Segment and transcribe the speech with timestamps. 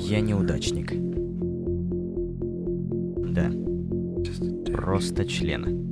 [0.00, 0.92] Я неудачник.
[3.32, 3.50] Да,
[4.72, 5.84] просто член.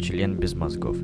[0.00, 0.96] Член без мозгов.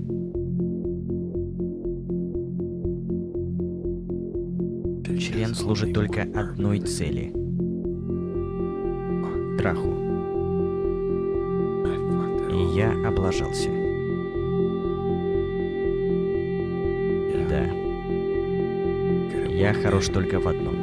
[5.19, 7.33] Член служит только одной цели.
[9.59, 9.93] Траху.
[12.51, 13.82] И я облажался.
[19.63, 20.75] Я хорош только в одном.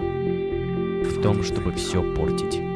[1.03, 2.68] В том, чтобы все портить.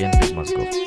[0.00, 0.79] clientes más cómodos.